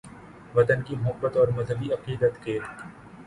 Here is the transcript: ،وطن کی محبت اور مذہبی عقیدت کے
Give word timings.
،وطن 0.55 0.81
کی 0.81 0.95
محبت 0.95 1.37
اور 1.37 1.47
مذہبی 1.47 1.91
عقیدت 1.93 2.43
کے 2.43 2.57